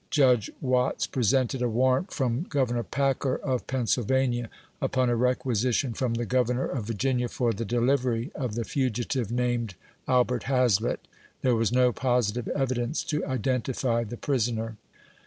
[0.09, 4.49] Judge Watts presented a warrant from Governor Packer, of Pennsylva nia,
[4.81, 9.75] upon a requisition from the Governor of Virginia for tho delivery of the fugitivo named
[10.07, 11.07] Albert Hazlott.
[11.43, 14.75] There was no positive ovidonco to identify tho prisonor."